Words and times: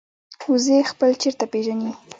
وزې 0.51 0.77
خپل 0.91 1.11
چرته 1.21 1.45
پېژني 1.51 1.91